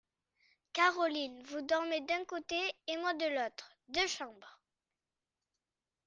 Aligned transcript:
Caroline! 0.73 1.43
vous 1.43 1.61
dormez 1.61 2.01
d’un 2.01 2.25
côté, 2.25 2.59
et 2.87 2.97
moi 2.97 3.13
de 3.13 3.25
l’autre!… 3.35 3.71
deux 3.89 4.07
chambres… 4.07 4.59